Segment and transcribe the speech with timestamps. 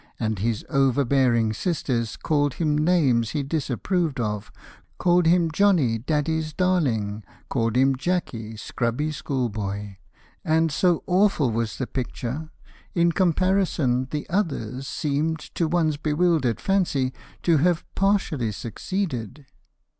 [0.19, 4.51] And his overbearing sisters Called him names he disapproved of:
[4.97, 9.99] Called him Johnny, 'Daddy's Darling,' Called him Jacky, 'Scrubby School boy.'
[10.43, 12.49] And, so awful was the picture,
[12.95, 17.13] In comparison the others Seemed, to one's bewildered fancy,
[17.43, 19.45] To have partially succeeded.